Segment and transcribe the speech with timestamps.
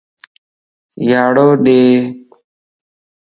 [1.09, 1.81] ياڙو ڏي